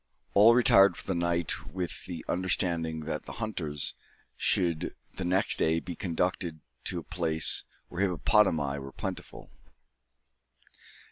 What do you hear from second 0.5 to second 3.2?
retired for the night with the understanding